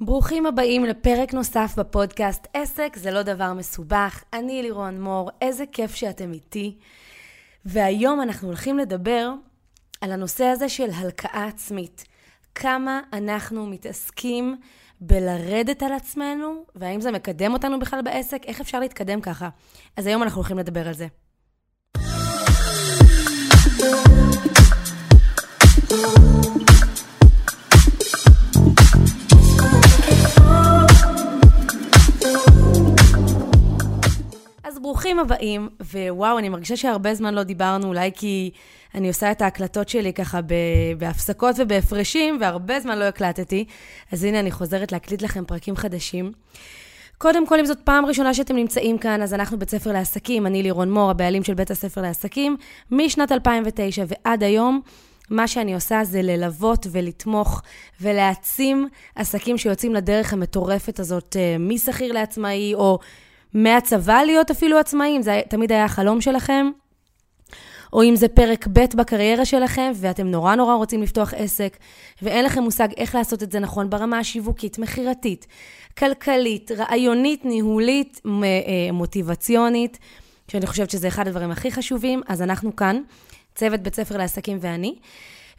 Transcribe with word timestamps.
ברוכים 0.00 0.46
הבאים 0.46 0.84
לפרק 0.84 1.34
נוסף 1.34 1.74
בפודקאסט 1.78 2.46
עסק 2.54 2.96
זה 2.96 3.10
לא 3.10 3.22
דבר 3.22 3.52
מסובך. 3.52 4.24
אני 4.32 4.62
לירון 4.62 5.00
מור, 5.00 5.30
איזה 5.40 5.64
כיף 5.72 5.94
שאתם 5.94 6.32
איתי. 6.32 6.76
והיום 7.64 8.20
אנחנו 8.20 8.48
הולכים 8.48 8.78
לדבר 8.78 9.32
על 10.00 10.12
הנושא 10.12 10.44
הזה 10.44 10.68
של 10.68 10.90
הלקאה 10.94 11.46
עצמית. 11.46 12.04
כמה 12.54 13.00
אנחנו 13.12 13.66
מתעסקים 13.66 14.56
בלרדת 15.00 15.82
על 15.82 15.92
עצמנו, 15.92 16.64
והאם 16.74 17.00
זה 17.00 17.10
מקדם 17.10 17.52
אותנו 17.52 17.78
בכלל 17.78 18.02
בעסק, 18.02 18.42
איך 18.46 18.60
אפשר 18.60 18.80
להתקדם 18.80 19.20
ככה. 19.20 19.48
אז 19.96 20.06
היום 20.06 20.22
אנחנו 20.22 20.38
הולכים 20.38 20.58
לדבר 20.58 20.88
על 20.88 20.94
זה. 20.94 21.06
אז 25.90 26.43
ברוכים 34.84 35.18
הבאים, 35.18 35.68
ווואו, 35.80 36.38
אני 36.38 36.48
מרגישה 36.48 36.76
שהרבה 36.76 37.14
זמן 37.14 37.34
לא 37.34 37.42
דיברנו, 37.42 37.88
אולי 37.88 38.10
כי 38.14 38.50
אני 38.94 39.08
עושה 39.08 39.30
את 39.30 39.42
ההקלטות 39.42 39.88
שלי 39.88 40.12
ככה 40.12 40.40
בהפסקות 40.98 41.56
ובהפרשים, 41.58 42.38
והרבה 42.40 42.80
זמן 42.80 42.98
לא 42.98 43.04
הקלטתי, 43.04 43.64
אז 44.12 44.24
הנה 44.24 44.40
אני 44.40 44.50
חוזרת 44.50 44.92
להקליט 44.92 45.22
לכם 45.22 45.44
פרקים 45.44 45.76
חדשים. 45.76 46.32
קודם 47.18 47.46
כל, 47.46 47.58
אם 47.58 47.66
זאת 47.66 47.78
פעם 47.84 48.06
ראשונה 48.06 48.34
שאתם 48.34 48.56
נמצאים 48.56 48.98
כאן, 48.98 49.22
אז 49.22 49.34
אנחנו 49.34 49.58
בית 49.58 49.70
ספר 49.70 49.92
לעסקים, 49.92 50.46
אני 50.46 50.62
לירון 50.62 50.90
מור, 50.90 51.10
הבעלים 51.10 51.44
של 51.44 51.54
בית 51.54 51.70
הספר 51.70 52.02
לעסקים, 52.02 52.56
משנת 52.90 53.32
2009 53.32 54.04
ועד 54.08 54.42
היום. 54.42 54.80
מה 55.30 55.48
שאני 55.48 55.74
עושה 55.74 56.04
זה 56.04 56.22
ללוות 56.22 56.86
ולתמוך 56.90 57.62
ולהעצים 58.00 58.88
עסקים 59.14 59.58
שיוצאים 59.58 59.94
לדרך 59.94 60.32
המטורפת 60.32 61.00
הזאת, 61.00 61.36
אה, 61.38 61.56
משכיר 61.58 62.12
לעצמאי, 62.12 62.74
או 62.74 62.98
מהצבא 63.54 64.22
להיות 64.26 64.50
אפילו 64.50 64.78
עצמאים, 64.78 65.22
זה 65.22 65.40
תמיד 65.48 65.72
היה 65.72 65.84
החלום 65.84 66.20
שלכם. 66.20 66.70
או 67.94 68.02
אם 68.02 68.16
זה 68.16 68.28
פרק 68.28 68.66
ב' 68.72 68.84
בקריירה 68.96 69.44
שלכם, 69.44 69.92
ואתם 69.94 70.26
נורא 70.26 70.54
נורא 70.54 70.74
רוצים 70.74 71.02
לפתוח 71.02 71.34
עסק, 71.36 71.76
ואין 72.22 72.44
לכם 72.44 72.62
מושג 72.62 72.88
איך 72.96 73.14
לעשות 73.14 73.42
את 73.42 73.52
זה 73.52 73.60
נכון 73.60 73.90
ברמה 73.90 74.18
השיווקית, 74.18 74.78
מכירתית, 74.78 75.46
כלכלית, 75.98 76.70
רעיונית, 76.72 77.44
ניהולית, 77.44 78.20
אה, 78.26 78.92
מוטיבציונית, 78.92 79.98
שאני 80.48 80.66
חושבת 80.66 80.90
שזה 80.90 81.08
אחד 81.08 81.28
הדברים 81.28 81.50
הכי 81.50 81.72
חשובים, 81.72 82.22
אז 82.28 82.42
אנחנו 82.42 82.76
כאן, 82.76 83.02
צוות 83.54 83.80
בית 83.80 83.94
ספר 83.94 84.16
לעסקים 84.16 84.58
ואני. 84.60 84.94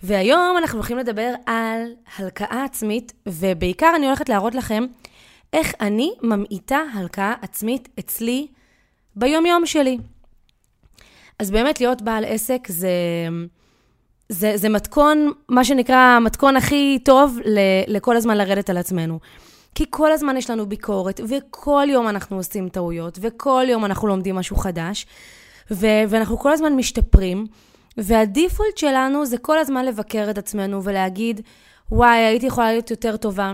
והיום 0.04 0.58
אנחנו 0.58 0.78
הולכים 0.78 0.98
לדבר 0.98 1.34
על 1.46 1.82
הלקאה 2.18 2.64
עצמית, 2.64 3.14
ובעיקר 3.26 3.94
אני 3.96 4.06
הולכת 4.06 4.30
להראות 4.30 4.56
לכם 4.56 4.86
איך 5.56 5.74
אני 5.82 6.14
ממעיטה 6.22 6.82
הלקאה 6.94 7.34
עצמית 7.42 7.90
אצלי 8.00 8.48
ביום-יום 9.16 9.66
שלי. 9.66 9.98
אז 11.40 11.52
באמת 11.52 11.82
להיות 11.82 12.02
בעל 12.02 12.26
עסק 12.26 12.68
זה, 12.68 12.90
זה, 14.30 14.52
זה 14.56 14.70
מתכון, 14.70 15.32
מה 15.50 15.66
שנקרא, 15.66 15.96
המתכון 15.96 16.58
הכי 16.58 17.00
טוב 17.06 17.40
ל, 17.46 17.60
לכל 17.88 18.18
הזמן 18.18 18.38
לרדת 18.38 18.70
על 18.70 18.78
עצמנו. 18.78 19.20
כי 19.76 19.86
כל 19.90 20.12
הזמן 20.12 20.38
יש 20.38 20.50
לנו 20.50 20.66
ביקורת, 20.66 21.22
וכל 21.30 21.88
יום 21.90 22.08
אנחנו 22.08 22.38
עושים 22.38 22.70
טעויות, 22.70 23.18
וכל 23.22 23.66
יום 23.70 23.86
אנחנו 23.86 24.08
לומדים 24.08 24.36
משהו 24.36 24.56
חדש, 24.56 25.06
ו- 25.72 26.04
ואנחנו 26.10 26.40
כל 26.40 26.52
הזמן 26.52 26.74
משתפרים, 26.74 27.48
והדיפולט 27.98 28.78
שלנו 28.78 29.26
זה 29.26 29.38
כל 29.38 29.58
הזמן 29.58 29.86
לבקר 29.86 30.28
את 30.30 30.38
עצמנו 30.38 30.84
ולהגיד, 30.84 31.42
וואי, 31.92 32.18
הייתי 32.18 32.46
יכולה 32.46 32.72
להיות 32.72 32.92
יותר 32.92 33.18
טובה, 33.18 33.54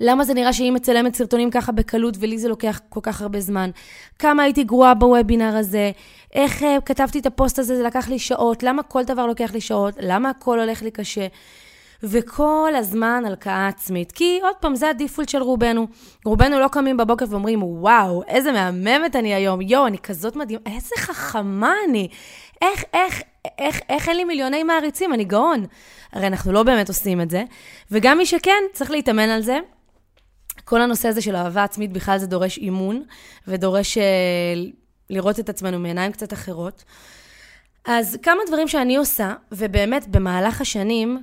למה 0.00 0.24
זה 0.24 0.34
נראה 0.34 0.52
שהיא 0.52 0.72
מצלמת 0.72 1.14
סרטונים 1.14 1.50
ככה 1.50 1.72
בקלות 1.72 2.16
ולי 2.20 2.38
זה 2.38 2.48
לוקח 2.48 2.80
כל 2.88 3.00
כך 3.02 3.22
הרבה 3.22 3.40
זמן? 3.40 3.70
כמה 4.18 4.42
הייתי 4.42 4.64
גרועה 4.64 4.94
בוובינר 4.94 5.56
הזה? 5.56 5.90
איך 6.34 6.62
uh, 6.62 6.66
כתבתי 6.84 7.18
את 7.18 7.26
הפוסט 7.26 7.58
הזה, 7.58 7.76
זה 7.76 7.82
לקח 7.82 8.08
לי 8.08 8.18
שעות? 8.18 8.62
למה 8.62 8.82
כל 8.82 9.04
דבר 9.04 9.26
לוקח 9.26 9.52
לי 9.52 9.60
שעות? 9.60 9.94
למה 10.00 10.30
הכל 10.30 10.60
הולך 10.60 10.82
לי 10.82 10.90
קשה? 10.90 11.26
וכל 12.02 12.72
הזמן 12.76 13.22
הלקאה 13.26 13.68
עצמית. 13.68 14.12
כי 14.12 14.38
עוד 14.42 14.56
פעם, 14.60 14.74
זה 14.74 14.90
הדיפולט 14.90 15.28
של 15.28 15.42
רובנו. 15.42 15.86
רובנו 16.24 16.60
לא 16.60 16.68
קמים 16.68 16.96
בבוקר 16.96 17.24
ואומרים, 17.28 17.62
וואו, 17.62 18.22
איזה 18.28 18.52
מהממת 18.52 19.16
אני 19.16 19.34
היום, 19.34 19.60
יואו, 19.60 19.86
אני 19.86 19.98
כזאת 19.98 20.36
מדהימה, 20.36 20.62
איזה 20.66 20.94
חכמה 20.98 21.72
אני. 21.88 22.08
איך, 22.60 22.84
איך, 22.92 23.22
איך, 23.58 23.80
איך 23.88 24.08
אין 24.08 24.16
לי 24.16 24.24
מיליוני 24.24 24.62
מעריצים, 24.62 25.14
אני 25.14 25.24
גאון. 25.24 25.66
הרי 26.12 26.26
אנחנו 26.26 26.52
לא 26.52 26.62
באמת 26.62 26.88
עושים 26.88 27.20
את 27.20 27.30
זה. 27.30 27.44
וגם 27.90 28.18
מי 28.18 28.26
שכן, 28.26 28.62
צריך 28.72 28.90
להתאמן 28.90 29.28
על 29.28 29.42
זה. 29.42 29.58
כל 30.64 30.82
הנושא 30.82 31.08
הזה 31.08 31.22
של 31.22 31.36
אהבה 31.36 31.64
עצמית 31.64 31.92
בכלל 31.92 32.18
זה 32.18 32.26
דורש 32.26 32.58
אימון, 32.58 33.02
ודורש 33.48 33.98
uh, 33.98 34.00
לראות 35.10 35.40
את 35.40 35.48
עצמנו 35.48 35.78
מעיניים 35.78 36.12
קצת 36.12 36.32
אחרות. 36.32 36.84
אז 37.84 38.18
כמה 38.22 38.40
דברים 38.46 38.68
שאני 38.68 38.96
עושה, 38.96 39.34
ובאמת 39.52 40.08
במהלך 40.08 40.60
השנים, 40.60 41.22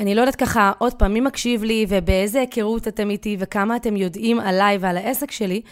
אני 0.00 0.14
לא 0.14 0.20
יודעת 0.20 0.36
ככה, 0.36 0.72
עוד 0.78 0.94
פעם, 0.94 1.12
מי 1.12 1.20
מקשיב 1.20 1.64
לי 1.64 1.86
ובאיזה 1.88 2.40
היכרות 2.40 2.88
אתם 2.88 3.10
איתי 3.10 3.36
וכמה 3.40 3.76
אתם 3.76 3.96
יודעים 3.96 4.40
עליי 4.40 4.78
ועל 4.78 4.96
העסק 4.96 5.30
שלי, 5.30 5.62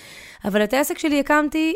אבל 0.44 0.64
את 0.64 0.72
העסק 0.72 0.98
שלי 0.98 1.20
הקמתי 1.20 1.74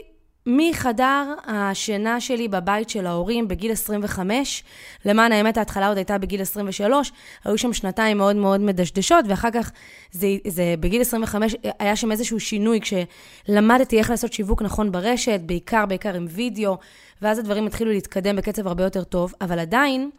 מחדר 0.50 1.34
השינה 1.46 2.20
שלי 2.20 2.48
בבית 2.48 2.90
של 2.90 3.06
ההורים 3.06 3.48
בגיל 3.48 3.72
25, 3.72 4.64
למען 5.04 5.32
האמת 5.32 5.56
ההתחלה 5.56 5.88
עוד 5.88 5.96
הייתה 5.96 6.18
בגיל 6.18 6.42
23, 6.42 7.12
היו 7.44 7.58
שם 7.58 7.72
שנתיים 7.72 8.18
מאוד 8.18 8.36
מאוד 8.36 8.60
מדשדשות, 8.60 9.24
ואחר 9.28 9.50
כך 9.50 9.70
זה, 10.12 10.26
זה 10.46 10.74
בגיל 10.80 11.00
25 11.00 11.54
היה 11.78 11.96
שם 11.96 12.12
איזשהו 12.12 12.40
שינוי 12.40 12.80
כשלמדתי 12.80 13.98
איך 13.98 14.10
לעשות 14.10 14.32
שיווק 14.32 14.62
נכון 14.62 14.92
ברשת, 14.92 15.40
בעיקר 15.46 15.86
בעיקר 15.86 16.14
עם 16.14 16.26
וידאו, 16.28 16.78
ואז 17.22 17.38
הדברים 17.38 17.66
התחילו 17.66 17.90
להתקדם 17.90 18.36
בקצב 18.36 18.66
הרבה 18.66 18.84
יותר 18.84 19.04
טוב, 19.04 19.34
אבל 19.40 19.58
עדיין, 19.58 20.10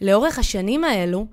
לאורך 0.00 0.38
השנים 0.38 0.84
האלו, 0.84 1.26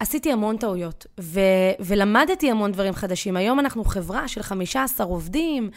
עשיתי 0.00 0.32
המון 0.32 0.56
טעויות, 0.56 1.06
ו- 1.20 1.40
ולמדתי 1.80 2.50
המון 2.50 2.72
דברים 2.72 2.92
חדשים. 2.92 3.36
היום 3.36 3.60
אנחנו 3.60 3.84
חברה 3.84 4.28
של 4.28 4.42
15 4.42 5.06
עובדים, 5.06 5.70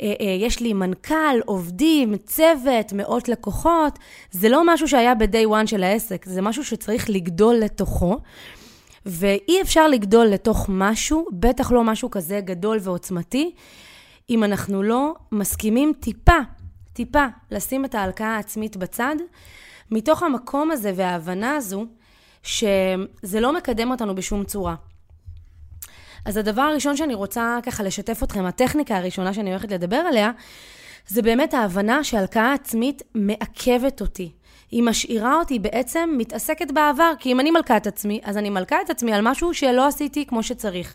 אה, 0.00 0.12
אה, 0.20 0.26
יש 0.40 0.60
לי 0.60 0.72
מנכ"ל, 0.72 1.40
עובדים, 1.44 2.16
צוות, 2.16 2.92
מאות 2.92 3.28
לקוחות. 3.28 3.98
זה 4.30 4.48
לא 4.48 4.62
משהו 4.66 4.88
שהיה 4.88 5.14
ב-day 5.14 5.46
one 5.48 5.66
של 5.66 5.82
העסק, 5.82 6.24
זה 6.24 6.42
משהו 6.42 6.64
שצריך 6.64 7.10
לגדול 7.10 7.54
לתוכו. 7.54 8.18
ואי 9.06 9.62
אפשר 9.62 9.88
לגדול 9.88 10.26
לתוך 10.26 10.66
משהו, 10.68 11.26
בטח 11.32 11.72
לא 11.72 11.84
משהו 11.84 12.10
כזה 12.10 12.40
גדול 12.40 12.78
ועוצמתי, 12.80 13.54
אם 14.30 14.44
אנחנו 14.44 14.82
לא 14.82 15.14
מסכימים 15.32 15.92
טיפה, 16.00 16.38
טיפה, 16.92 17.26
לשים 17.50 17.84
את 17.84 17.94
ההלקאה 17.94 18.36
העצמית 18.36 18.76
בצד, 18.76 19.16
מתוך 19.90 20.22
המקום 20.22 20.70
הזה 20.70 20.92
וההבנה 20.96 21.56
הזו, 21.56 21.86
שזה 22.42 23.40
לא 23.40 23.56
מקדם 23.56 23.90
אותנו 23.90 24.14
בשום 24.14 24.44
צורה. 24.44 24.74
אז 26.24 26.36
הדבר 26.36 26.62
הראשון 26.62 26.96
שאני 26.96 27.14
רוצה 27.14 27.58
ככה 27.62 27.82
לשתף 27.82 28.22
אתכם, 28.22 28.44
הטכניקה 28.46 28.96
הראשונה 28.96 29.34
שאני 29.34 29.50
הולכת 29.50 29.72
לדבר 29.72 29.96
עליה, 29.96 30.30
זה 31.08 31.22
באמת 31.22 31.54
ההבנה 31.54 32.04
שהלקאה 32.04 32.52
עצמית 32.52 33.02
מעכבת 33.14 34.00
אותי. 34.00 34.32
היא 34.70 34.82
משאירה 34.82 35.38
אותי 35.38 35.58
בעצם 35.58 36.14
מתעסקת 36.18 36.70
בעבר, 36.70 37.12
כי 37.18 37.32
אם 37.32 37.40
אני 37.40 37.50
מלכה 37.50 37.76
את 37.76 37.86
עצמי, 37.86 38.20
אז 38.24 38.36
אני 38.36 38.50
מלכה 38.50 38.76
את 38.84 38.90
עצמי 38.90 39.12
על 39.12 39.20
משהו 39.22 39.54
שלא 39.54 39.86
עשיתי 39.86 40.26
כמו 40.26 40.42
שצריך. 40.42 40.94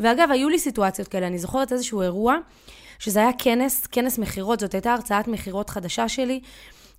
ואגב, 0.00 0.30
היו 0.30 0.48
לי 0.48 0.58
סיטואציות 0.58 1.08
כאלה, 1.08 1.26
אני 1.26 1.38
זוכרת 1.38 1.72
איזשהו 1.72 2.02
אירוע, 2.02 2.36
שזה 2.98 3.20
היה 3.20 3.30
כנס, 3.38 3.86
כנס 3.86 4.18
מכירות, 4.18 4.60
זאת 4.60 4.74
הייתה 4.74 4.92
הרצאת 4.92 5.28
מכירות 5.28 5.70
חדשה 5.70 6.08
שלי, 6.08 6.40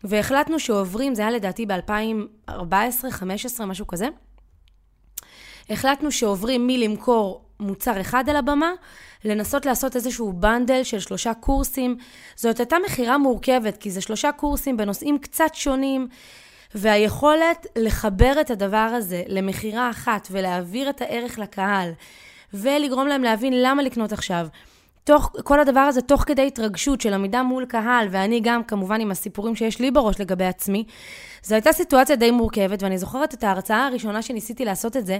והחלטנו 0.03 0.59
שעוברים, 0.59 1.15
זה 1.15 1.21
היה 1.21 1.31
לדעתי 1.31 1.65
ב-2014, 1.65 2.51
2015, 2.51 3.65
משהו 3.65 3.87
כזה. 3.87 4.07
החלטנו 5.69 6.11
שעוברים 6.11 6.67
מלמכור 6.67 7.45
מוצר 7.59 8.01
אחד 8.01 8.29
על 8.29 8.35
הבמה, 8.35 8.71
לנסות 9.25 9.65
לעשות 9.65 9.95
איזשהו 9.95 10.33
בנדל 10.33 10.83
של 10.83 10.99
שלושה 10.99 11.33
קורסים. 11.33 11.97
זאת 12.35 12.59
הייתה 12.59 12.75
מכירה 12.85 13.17
מורכבת, 13.17 13.77
כי 13.77 13.91
זה 13.91 14.01
שלושה 14.01 14.31
קורסים 14.31 14.77
בנושאים 14.77 15.19
קצת 15.19 15.49
שונים, 15.53 16.07
והיכולת 16.75 17.67
לחבר 17.75 18.41
את 18.41 18.51
הדבר 18.51 18.77
הזה 18.77 19.23
למכירה 19.27 19.89
אחת 19.89 20.27
ולהעביר 20.31 20.89
את 20.89 21.01
הערך 21.01 21.39
לקהל, 21.39 21.91
ולגרום 22.53 23.07
להם 23.07 23.23
להבין 23.23 23.53
למה 23.61 23.83
לקנות 23.83 24.11
עכשיו. 24.11 24.47
תוך, 25.05 25.31
כל 25.43 25.59
הדבר 25.59 25.79
הזה 25.79 26.01
תוך 26.01 26.23
כדי 26.27 26.47
התרגשות 26.47 27.01
של 27.01 27.13
עמידה 27.13 27.43
מול 27.43 27.65
קהל, 27.65 28.07
ואני 28.11 28.39
גם 28.39 28.63
כמובן 28.63 29.01
עם 29.01 29.11
הסיפורים 29.11 29.55
שיש 29.55 29.79
לי 29.79 29.91
בראש 29.91 30.19
לגבי 30.19 30.45
עצמי, 30.45 30.83
זו 31.43 31.55
הייתה 31.55 31.73
סיטואציה 31.73 32.15
די 32.15 32.31
מורכבת, 32.31 32.83
ואני 32.83 32.97
זוכרת 32.97 33.33
את 33.33 33.43
ההרצאה 33.43 33.87
הראשונה 33.87 34.21
שניסיתי 34.21 34.65
לעשות 34.65 34.97
את 34.97 35.05
זה, 35.05 35.17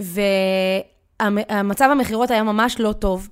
והמצב 0.00 1.88
המכירות 1.90 2.30
היה 2.30 2.42
ממש 2.42 2.80
לא 2.80 2.92
טוב. 2.92 3.28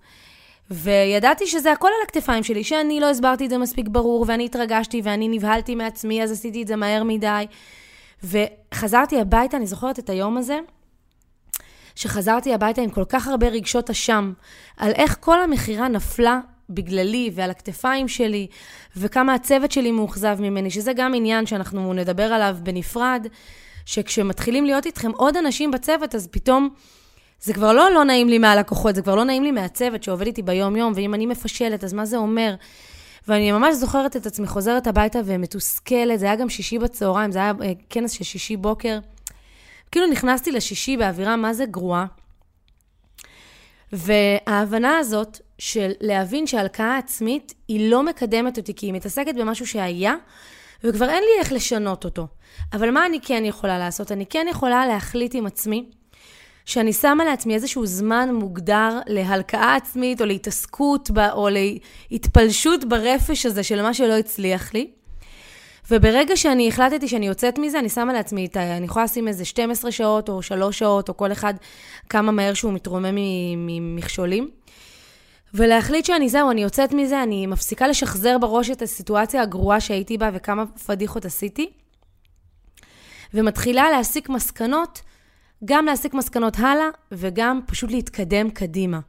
וידעתי 0.71 1.47
שזה 1.47 1.73
הכל 1.73 1.89
על 1.89 2.07
הכתפיים 2.09 2.43
שלי, 2.43 2.65
שאני 2.65 3.01
לא 3.01 3.11
הסברתי 3.11 3.45
את 3.45 3.51
זה 3.51 3.59
מספיק 3.59 3.89
ברור, 3.89 4.25
ואני 4.29 4.45
התרגשתי, 4.45 5.01
ואני 5.05 5.29
נבהלתי 5.29 5.75
מעצמי, 5.75 6.23
אז 6.23 6.33
עשיתי 6.33 6.63
את 6.63 6.67
זה 6.67 6.77
מהר 6.77 7.03
מדי. 7.05 7.47
וחזרתי 8.25 9.21
הביתה, 9.21 9.57
אני 9.57 9.67
זוכרת 9.67 9.99
את 9.99 10.11
היום 10.11 10.37
הזה, 10.37 10.59
שחזרתי 11.97 12.55
הביתה 12.55 12.83
עם 12.83 12.91
כל 12.91 13.05
כך 13.05 13.29
הרבה 13.29 13.49
רגשות 13.49 13.91
אשם, 13.91 14.33
על 14.77 14.93
איך 14.93 15.17
כל 15.21 15.43
המכירה 15.43 15.89
נפלה 15.89 16.41
בגללי 16.71 17.31
ועל 17.35 17.51
הכתפיים 17.51 18.09
שלי, 18.09 18.47
וכמה 18.97 19.35
הצוות 19.35 19.73
שלי 19.73 19.91
מאוכזב 19.91 20.37
ממני, 20.41 20.71
שזה 20.71 20.93
גם 20.93 21.15
עניין 21.15 21.47
שאנחנו 21.47 21.93
נדבר 21.93 22.23
עליו 22.23 22.57
בנפרד, 22.63 23.27
שכשמתחילים 23.87 24.65
להיות 24.65 24.87
איתכם 24.87 25.11
עוד 25.11 25.37
אנשים 25.37 25.71
בצוות, 25.71 26.15
אז 26.15 26.27
פתאום 26.31 26.69
זה 27.41 27.55
כבר 27.55 27.73
לא 27.73 27.91
לא 27.91 28.05
נעים 28.05 28.29
לי 28.29 28.39
מהלקוחות, 28.39 28.95
זה 28.95 29.03
כבר 29.03 29.15
לא 29.15 29.25
נעים 29.25 29.43
לי 29.43 29.51
מהצוות 29.51 30.03
שעובד 30.03 30.27
איתי 30.27 30.43
ביום-יום, 30.43 30.93
ואם 30.97 31.15
אני 31.15 31.27
מפשלת, 31.27 31.85
אז 31.85 31.93
מה 31.93 32.05
זה 32.05 32.17
אומר? 32.17 32.55
ואני 33.29 33.53
ממש 33.53 33.75
זוכרת 33.75 34.17
את 34.17 34.27
עצמי 34.27 34.47
חוזרת 34.47 34.87
הביתה 34.87 35.19
ומתוסכלת, 35.25 36.19
זה 36.19 36.27
היה 36.27 36.37
גם 36.37 36.49
שישי 36.49 36.79
בצהריים, 36.79 37.33
זה 37.33 37.39
היה 37.39 37.53
אה, 37.63 37.73
כנס 37.91 38.13
של 38.13 38.25
שישי 38.25 38.57
בוקר. 38.57 38.99
כאילו 39.93 40.07
נכנסתי 40.07 40.53
לשישי 40.53 40.97
באווירה 40.97 41.37
מה 41.37 41.55
זה 41.55 41.67
גרועה. 41.67 42.07
וההבנה 43.93 44.99
הזאת 44.99 45.41
של 45.59 45.93
להבין 46.01 46.47
שהלקאה 46.47 46.99
עצמית 46.99 47.55
היא 47.69 47.91
לא 47.91 48.03
מקדמת 48.03 48.59
אותי, 48.59 48.75
כי 48.75 48.87
היא 48.87 48.93
מתעסקת 48.93 49.35
במשהו 49.35 49.67
שהיה, 49.67 50.15
וכבר 50.85 51.09
אין 51.09 51.23
לי 51.23 51.41
איך 51.41 51.53
לשנות 51.53 52.05
אותו. 52.05 52.27
אבל 52.73 52.91
מה 52.91 53.07
אני 53.07 53.21
כן 53.21 53.45
יכולה 53.45 53.79
לעשות? 53.79 54.13
אני 54.13 54.27
כן 54.27 54.47
יכולה 54.51 54.87
להחליט 54.87 55.35
עם 55.35 55.47
עצמי 55.47 55.91
שאני 56.65 56.93
שמה 56.93 57.25
לעצמי 57.25 57.55
איזשהו 57.55 57.87
זמן 57.87 58.35
מוגדר 58.35 58.99
להלקאה 59.07 59.77
עצמית, 59.77 60.21
או 60.21 60.27
להתעסקות, 60.27 61.11
בה, 61.11 61.33
או 61.33 61.49
להתפלשות 62.11 62.85
ברפש 62.85 63.47
הזה 63.47 63.63
של 63.63 63.83
מה 63.83 63.95
שלא 63.95 64.13
הצליח 64.13 64.75
לי. 64.75 64.91
וברגע 65.91 66.37
שאני 66.37 66.69
החלטתי 66.69 67.09
שאני 67.09 67.27
יוצאת 67.27 67.59
מזה, 67.59 67.79
אני 67.79 67.89
שמה 67.89 68.13
לעצמי, 68.13 68.49
אני 68.57 68.85
יכולה 68.85 69.05
לשים 69.05 69.29
איזה 69.29 69.45
12 69.45 69.93
שעות 69.93 70.29
או 70.29 70.43
3 70.43 70.79
שעות, 70.79 71.09
או 71.09 71.17
כל 71.17 71.33
אחד 71.33 71.55
כמה 72.09 72.33
מהר 72.33 72.55
שהוא 72.55 72.73
מתרומם 72.73 73.15
ממכשולים. 73.57 74.51
ולהחליט 75.55 76.05
שאני 76.05 76.29
זהו, 76.29 76.51
אני 76.51 76.63
יוצאת 76.63 76.93
מזה, 76.93 77.23
אני 77.23 77.47
מפסיקה 77.47 77.89
לשחזר 77.89 78.39
בראש 78.39 78.71
את 78.71 78.83
הסיטואציה 78.83 79.43
הגרועה 79.43 79.81
שהייתי 79.81 80.19
בה 80.19 80.31
וכמה 80.35 80.67
פדיחות 80.67 81.25
עשיתי. 81.25 81.71
ומתחילה 83.35 83.91
להסיק 83.91 84.29
מסקנות, 84.29 85.01
גם 85.65 85.85
להסיק 85.85 86.15
מסקנות 86.15 86.59
הלאה 86.59 86.87
וגם 87.13 87.61
פשוט 87.67 87.91
להתקדם 87.91 88.51
קדימה. 88.51 89.01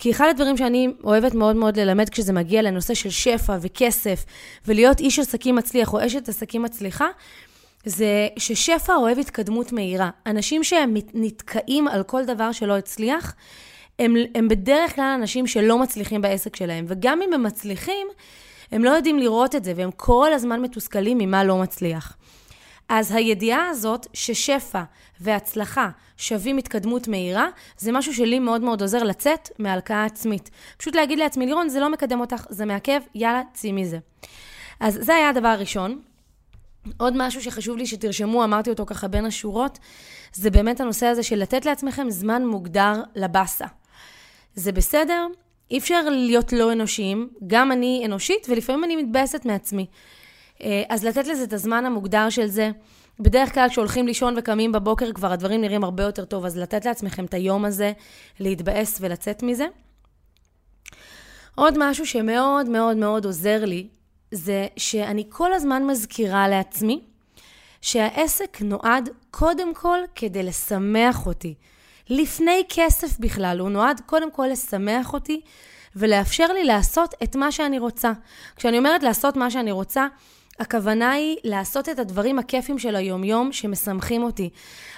כי 0.00 0.10
אחד 0.10 0.28
הדברים 0.28 0.56
שאני 0.56 0.88
אוהבת 1.04 1.34
מאוד 1.34 1.56
מאוד 1.56 1.78
ללמד 1.78 2.08
כשזה 2.08 2.32
מגיע 2.32 2.62
לנושא 2.62 2.94
של 2.94 3.10
שפע 3.10 3.56
וכסף, 3.60 4.24
ולהיות 4.66 5.00
איש 5.00 5.18
עסקים 5.18 5.56
מצליח 5.56 5.92
או 5.92 6.06
אשת 6.06 6.28
עסקים 6.28 6.62
מצליחה, 6.62 7.06
זה 7.84 8.28
ששפע 8.36 8.94
אוהב 8.94 9.18
התקדמות 9.18 9.72
מהירה. 9.72 10.10
אנשים 10.26 10.64
שהם 10.64 10.94
נתקעים 11.14 11.88
על 11.88 12.02
כל 12.02 12.24
דבר 12.24 12.52
שלא 12.52 12.76
הצליח, 12.76 13.34
הם, 13.98 14.14
הם 14.34 14.48
בדרך 14.48 14.94
כלל 14.94 15.14
אנשים 15.18 15.46
שלא 15.46 15.78
מצליחים 15.78 16.22
בעסק 16.22 16.56
שלהם. 16.56 16.84
וגם 16.88 17.22
אם 17.22 17.32
הם 17.32 17.42
מצליחים, 17.42 18.06
הם 18.72 18.84
לא 18.84 18.90
יודעים 18.90 19.18
לראות 19.18 19.54
את 19.54 19.64
זה, 19.64 19.72
והם 19.76 19.90
כל 19.96 20.32
הזמן 20.32 20.62
מתוסכלים 20.62 21.18
ממה 21.18 21.44
לא 21.44 21.58
מצליח. 21.58 22.16
אז 22.88 23.12
הידיעה 23.12 23.68
הזאת 23.68 24.06
ששפע 24.14 24.82
והצלחה 25.20 25.90
שווים 26.16 26.58
התקדמות 26.58 27.08
מהירה, 27.08 27.48
זה 27.78 27.92
משהו 27.92 28.14
שלי 28.14 28.38
מאוד 28.38 28.60
מאוד 28.60 28.82
עוזר 28.82 29.02
לצאת 29.02 29.48
מהלקאה 29.58 30.04
עצמית. 30.04 30.50
פשוט 30.76 30.94
להגיד 30.96 31.18
לעצמי, 31.18 31.46
לירון, 31.46 31.68
זה 31.68 31.80
לא 31.80 31.92
מקדם 31.92 32.20
אותך, 32.20 32.46
זה 32.48 32.64
מעכב, 32.64 33.00
יאללה, 33.14 33.42
צאי 33.54 33.72
מזה. 33.72 33.98
אז 34.80 34.98
זה 35.02 35.14
היה 35.14 35.28
הדבר 35.28 35.48
הראשון. 35.48 36.00
עוד 36.96 37.14
משהו 37.16 37.42
שחשוב 37.42 37.76
לי 37.76 37.86
שתרשמו, 37.86 38.44
אמרתי 38.44 38.70
אותו 38.70 38.86
ככה 38.86 39.08
בין 39.08 39.26
השורות, 39.26 39.78
זה 40.32 40.50
באמת 40.50 40.80
הנושא 40.80 41.06
הזה 41.06 41.22
של 41.22 41.36
לתת 41.36 41.64
לעצמכם 41.66 42.10
זמן 42.10 42.46
מוגדר 42.46 43.02
לבאסה. 43.16 43.66
זה 44.54 44.72
בסדר, 44.72 45.26
אי 45.70 45.78
אפשר 45.78 46.00
להיות 46.08 46.52
לא 46.52 46.72
אנושיים, 46.72 47.28
גם 47.46 47.72
אני 47.72 48.02
אנושית 48.06 48.46
ולפעמים 48.48 48.84
אני 48.84 48.96
מתבאסת 48.96 49.44
מעצמי. 49.44 49.86
אה, 50.62 50.82
אז 50.88 51.04
לתת 51.04 51.26
לזה 51.26 51.44
את 51.44 51.52
הזמן 51.52 51.86
המוגדר 51.86 52.30
של 52.30 52.46
זה. 52.46 52.70
בדרך 53.20 53.54
כלל 53.54 53.68
כשהולכים 53.68 54.06
לישון 54.06 54.34
וקמים 54.38 54.72
בבוקר 54.72 55.12
כבר 55.12 55.32
הדברים 55.32 55.60
נראים 55.60 55.84
הרבה 55.84 56.02
יותר 56.02 56.24
טוב, 56.24 56.44
אז 56.44 56.58
לתת 56.58 56.84
לעצמכם 56.84 57.24
את 57.24 57.34
היום 57.34 57.64
הזה 57.64 57.92
להתבאס 58.40 58.98
ולצאת 59.00 59.42
מזה. 59.42 59.66
עוד 61.54 61.74
משהו 61.78 62.06
שמאוד 62.06 62.68
מאוד 62.68 62.96
מאוד 62.96 63.24
עוזר 63.24 63.64
לי, 63.64 63.88
זה 64.30 64.66
שאני 64.76 65.24
כל 65.28 65.52
הזמן 65.52 65.86
מזכירה 65.86 66.48
לעצמי 66.48 67.00
שהעסק 67.80 68.58
נועד 68.60 69.08
קודם 69.30 69.74
כל 69.74 69.98
כדי 70.14 70.42
לשמח 70.42 71.26
אותי. 71.26 71.54
לפני 72.10 72.62
כסף 72.68 73.18
בכלל, 73.18 73.58
הוא 73.60 73.70
נועד 73.70 74.00
קודם 74.06 74.30
כל 74.30 74.46
לשמח 74.46 75.12
אותי 75.12 75.40
ולאפשר 75.96 76.52
לי 76.52 76.64
לעשות 76.64 77.14
את 77.22 77.36
מה 77.36 77.52
שאני 77.52 77.78
רוצה. 77.78 78.12
כשאני 78.56 78.78
אומרת 78.78 79.02
לעשות 79.02 79.36
מה 79.36 79.50
שאני 79.50 79.72
רוצה, 79.72 80.06
הכוונה 80.60 81.10
היא 81.10 81.36
לעשות 81.44 81.88
את 81.88 81.98
הדברים 81.98 82.38
הכיפים 82.38 82.78
של 82.78 82.96
היומיום 82.96 83.52
שמשמחים 83.52 84.22
אותי. 84.22 84.50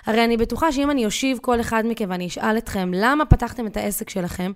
הרי 0.07 0.25
אני 0.25 0.37
בטוחה 0.37 0.73
שאם 0.73 0.91
אני 0.91 1.07
אושיב 1.07 1.39
כל 1.43 1.61
אחד 1.61 1.83
מכם 1.87 2.07
ואני 2.09 2.27
אשאל 2.27 2.59
אתכם 2.59 2.91
למה 2.95 3.25
פתחתם 3.25 3.67
את 3.67 3.77
העסק 3.77 4.11
שלכם, 4.11 4.53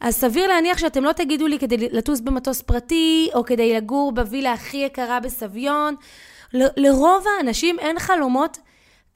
אז 0.00 0.14
סביר 0.14 0.46
להניח 0.48 0.78
שאתם 0.78 1.04
לא 1.04 1.12
תגידו 1.12 1.46
לי 1.46 1.58
כדי 1.58 1.76
לטוס 1.76 2.20
במטוס 2.20 2.62
פרטי, 2.62 3.28
או 3.34 3.44
כדי 3.44 3.76
לגור 3.76 4.12
בווילה 4.12 4.52
הכי 4.52 4.76
יקרה 4.76 5.20
בסביון. 5.20 5.94
ל- 6.54 6.86
לרוב 6.86 7.24
האנשים 7.38 7.78
אין 7.78 7.98
חלומות 7.98 8.58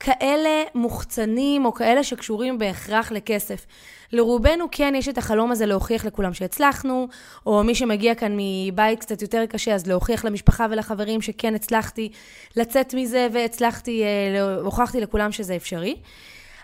כאלה 0.03 0.63
מוחצנים, 0.75 1.65
או 1.65 1.73
כאלה 1.73 2.03
שקשורים 2.03 2.59
בהכרח 2.59 3.11
לכסף. 3.11 3.65
לרובנו 4.11 4.65
כן 4.71 4.93
יש 4.97 5.09
את 5.09 5.17
החלום 5.17 5.51
הזה 5.51 5.65
להוכיח 5.65 6.05
לכולם 6.05 6.33
שהצלחנו, 6.33 7.07
או 7.45 7.63
מי 7.63 7.75
שמגיע 7.75 8.15
כאן 8.15 8.37
מבית 8.37 8.99
קצת 8.99 9.21
יותר 9.21 9.45
קשה, 9.45 9.75
אז 9.75 9.87
להוכיח 9.87 10.25
למשפחה 10.25 10.65
ולחברים 10.71 11.21
שכן 11.21 11.55
הצלחתי 11.55 12.11
לצאת 12.55 12.93
מזה, 12.93 13.27
והצלחתי, 13.33 14.03
אה, 14.03 14.41
הוכחתי 14.61 15.01
לכולם 15.01 15.31
שזה 15.31 15.55
אפשרי. 15.55 15.95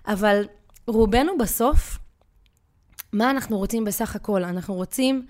אבל 0.07 0.45
רובנו 0.88 1.38
בסוף, 1.38 1.98
מה 3.13 3.31
אנחנו 3.31 3.57
רוצים 3.57 3.86
בסך 3.86 4.16
הכל? 4.16 4.44
אנחנו 4.44 4.74
רוצים 4.74 5.25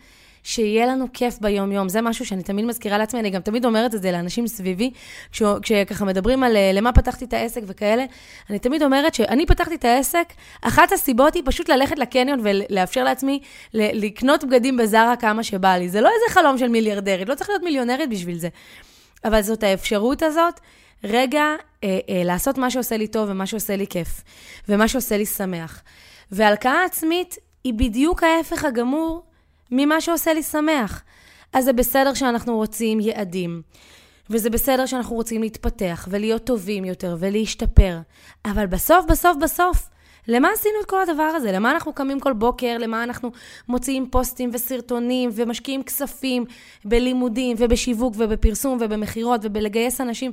שיהיה 0.47 0.85
לנו 0.85 1.05
כיף 1.13 1.37
ביום-יום. 1.41 1.89
זה 1.89 2.01
משהו 2.01 2.25
שאני 2.25 2.43
תמיד 2.43 2.65
מזכירה 2.65 2.97
לעצמי, 2.97 3.19
אני 3.19 3.29
גם 3.29 3.41
תמיד 3.41 3.65
אומרת 3.65 3.95
את 3.95 4.01
זה 4.01 4.11
לאנשים 4.11 4.47
סביבי, 4.47 4.91
כש, 5.31 5.43
כשככה 5.61 6.05
מדברים 6.05 6.43
על 6.43 6.57
אה, 6.57 6.71
למה 6.73 6.91
פתחתי 6.93 7.25
את 7.25 7.33
העסק 7.33 7.61
וכאלה, 7.67 8.05
אני 8.49 8.59
תמיד 8.59 8.83
אומרת 8.83 9.13
שאני 9.13 9.45
פתחתי 9.45 9.75
את 9.75 9.85
העסק, 9.85 10.33
אחת 10.61 10.91
הסיבות 10.91 11.33
היא 11.33 11.43
פשוט 11.45 11.69
ללכת 11.69 11.99
לקניון 11.99 12.39
ולאפשר 12.43 13.03
לעצמי 13.03 13.39
לקנות 13.73 14.43
בגדים 14.43 14.77
בזארה 14.77 15.15
כמה 15.15 15.43
שבא 15.43 15.75
לי. 15.75 15.89
זה 15.89 16.01
לא 16.01 16.09
איזה 16.09 16.33
חלום 16.33 16.57
של 16.57 16.67
מיליארדרית, 16.67 17.29
לא 17.29 17.35
צריך 17.35 17.49
להיות 17.49 17.63
מיליונרית 17.63 18.09
בשביל 18.09 18.37
זה. 18.37 18.49
אבל 19.23 19.41
זאת 19.41 19.63
האפשרות 19.63 20.23
הזאת, 20.23 20.59
רגע, 21.03 21.45
אה, 21.83 21.99
אה, 22.09 22.21
לעשות 22.25 22.57
מה 22.57 22.71
שעושה 22.71 22.97
לי 22.97 23.07
טוב 23.07 23.29
ומה 23.29 23.45
שעושה 23.45 23.75
לי 23.75 23.87
כיף, 23.87 24.23
ומה 24.69 24.87
שעושה 24.87 25.17
לי 25.17 25.25
שמח. 25.25 25.83
והלקאה 26.31 26.83
עצמית 26.85 27.35
היא 27.63 27.73
בדיוק 27.73 28.23
ההפך 28.23 28.65
הגמור 28.65 29.26
ממה 29.71 30.01
שעושה 30.01 30.33
לי 30.33 30.43
שמח. 30.43 31.03
אז 31.53 31.65
זה 31.65 31.73
בסדר 31.73 32.13
שאנחנו 32.13 32.55
רוצים 32.55 32.99
יעדים, 32.99 33.61
וזה 34.29 34.49
בסדר 34.49 34.85
שאנחנו 34.85 35.15
רוצים 35.15 35.41
להתפתח 35.41 36.07
ולהיות 36.11 36.43
טובים 36.43 36.85
יותר 36.85 37.15
ולהשתפר, 37.19 37.99
אבל 38.45 38.65
בסוף, 38.65 39.05
בסוף, 39.05 39.37
בסוף, 39.41 39.89
למה 40.27 40.49
עשינו 40.53 40.75
את 40.81 40.85
כל 40.85 41.01
הדבר 41.01 41.23
הזה? 41.23 41.51
למה 41.51 41.71
אנחנו 41.71 41.93
קמים 41.93 42.19
כל 42.19 42.33
בוקר? 42.33 42.77
למה 42.79 43.03
אנחנו 43.03 43.31
מוציאים 43.67 44.09
פוסטים 44.09 44.49
וסרטונים 44.53 45.29
ומשקיעים 45.33 45.83
כספים 45.83 46.45
בלימודים 46.85 47.57
ובשיווק 47.59 48.13
ובפרסום 48.17 48.77
ובמכירות 48.81 49.41
ובלגייס 49.43 50.01
אנשים? 50.01 50.31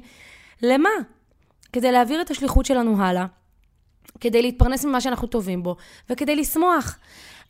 למה? 0.62 0.90
כדי 1.72 1.92
להעביר 1.92 2.20
את 2.20 2.30
השליחות 2.30 2.66
שלנו 2.66 3.02
הלאה, 3.02 3.26
כדי 4.20 4.42
להתפרנס 4.42 4.84
ממה 4.84 5.00
שאנחנו 5.00 5.26
טובים 5.26 5.62
בו 5.62 5.76
וכדי 6.10 6.36
לשמוח. 6.36 6.98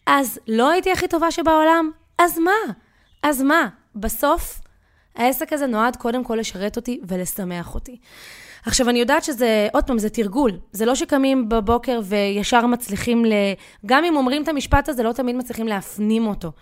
אז 0.07 0.41
לא 0.49 0.71
הייתי 0.71 0.93
הכי 0.93 1.09
טובה 1.09 1.31
שבעולם? 1.31 1.91
אז 2.19 2.39
מה? 2.39 2.73
אז 3.23 3.43
מה? 3.43 3.69
בסוף, 3.97 4.61
העסק 5.17 5.53
הזה 5.53 5.67
נועד 5.67 5.97
קודם 5.97 6.25
כל 6.25 6.37
לשרת 6.41 6.77
אותי 6.77 7.01
ולשמח 7.09 7.75
אותי. 7.75 7.99
עכשיו, 8.67 8.89
אני 8.89 8.99
יודעת 8.99 9.25
שזה, 9.25 9.69
עוד 9.73 9.85
פעם, 9.85 9.99
זה 9.99 10.11
תרגול. 10.11 10.59
זה 10.73 10.87
לא 10.87 10.95
שקמים 10.95 11.49
בבוקר 11.49 12.01
וישר 12.05 12.67
מצליחים 12.67 13.25
ל... 13.25 13.33
גם 13.87 14.05
אם 14.05 14.17
אומרים 14.17 14.43
את 14.43 14.49
המשפט 14.49 14.89
הזה, 14.89 15.03
לא 15.03 15.13
תמיד 15.13 15.37
מצליחים 15.37 15.69
להפנים 15.69 16.27
אותו. 16.27 16.53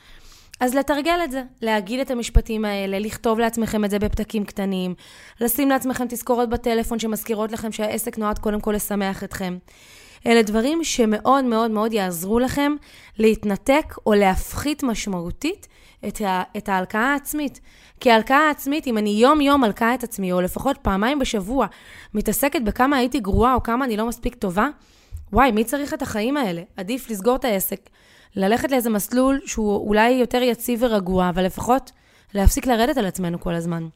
אז 0.60 0.74
לתרגל 0.74 1.18
את 1.24 1.30
זה, 1.30 1.42
להגיד 1.62 2.00
את 2.00 2.10
המשפטים 2.10 2.64
האלה, 2.64 2.98
לכתוב 2.98 3.38
לעצמכם 3.38 3.84
את 3.84 3.90
זה 3.90 3.98
בפתקים 3.98 4.44
קטנים, 4.44 4.94
לשים 5.40 5.70
לעצמכם 5.70 6.06
תזכורות 6.08 6.48
בטלפון 6.48 6.98
שמזכירות 6.98 7.52
לכם 7.52 7.72
שהעסק 7.72 8.18
נועד 8.18 8.38
קודם 8.38 8.60
כל 8.60 8.72
לשמח 8.72 9.24
אתכם. 9.24 9.58
אלה 10.26 10.42
דברים 10.42 10.84
שמאוד 10.84 11.44
מאוד 11.44 11.70
מאוד 11.70 11.92
יעזרו 11.92 12.38
לכם 12.38 12.72
להתנתק 13.18 13.94
או 14.06 14.14
להפחית 14.14 14.82
משמעותית 14.82 15.68
את, 16.08 16.20
ה, 16.20 16.42
את 16.56 16.68
ההלקאה 16.68 17.12
העצמית. 17.12 17.60
כי 18.00 18.10
ההלקאה 18.10 18.38
העצמית, 18.38 18.86
אם 18.86 18.98
אני 18.98 19.10
יום-יום 19.10 19.60
מלקה 19.60 19.94
את 19.94 20.04
עצמי, 20.04 20.32
או 20.32 20.40
לפחות 20.40 20.78
פעמיים 20.82 21.18
בשבוע, 21.18 21.66
מתעסקת 22.14 22.62
בכמה 22.62 22.96
הייתי 22.96 23.20
גרועה 23.20 23.54
או 23.54 23.62
כמה 23.62 23.84
אני 23.84 23.96
לא 23.96 24.06
מספיק 24.06 24.34
טובה, 24.34 24.68
וואי, 25.32 25.50
מי 25.50 25.64
צריך 25.64 25.94
את 25.94 26.02
החיים 26.02 26.36
האלה? 26.36 26.62
עדיף 26.76 27.10
לסגור 27.10 27.36
את 27.36 27.44
העסק, 27.44 27.90
ללכת 28.36 28.70
לאיזה 28.70 28.90
מסלול 28.90 29.40
שהוא 29.46 29.88
אולי 29.88 30.10
יותר 30.10 30.42
יציב 30.42 30.82
ורגוע, 30.82 31.28
אבל 31.28 31.44
לפחות 31.44 31.92
להפסיק 32.34 32.66
לרדת 32.66 32.96
על 32.96 33.06
עצמנו 33.06 33.40
כל 33.40 33.54
הזמן. 33.54 33.88